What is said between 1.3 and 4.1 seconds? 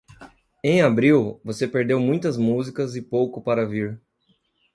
você perdeu muitas músicas e pouco para vir.